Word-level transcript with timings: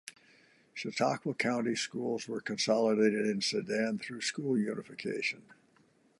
Chautauqua 0.73 1.35
County 1.35 1.75
schools 1.75 2.27
were 2.27 2.41
consolidated 2.41 3.27
in 3.27 3.39
Sedan 3.39 3.99
through 3.99 4.21
school 4.21 4.57
unification. 4.57 5.43